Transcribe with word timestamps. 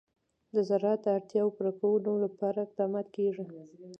د 0.53 0.55
زراعت 0.69 0.99
د 1.03 1.07
اړتیاوو 1.17 1.55
پوره 1.57 1.71
کولو 1.81 2.11
لپاره 2.25 2.57
اقدامات 2.61 3.07
کېږي. 3.17 3.45